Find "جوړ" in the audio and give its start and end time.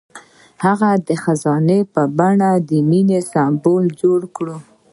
4.01-4.19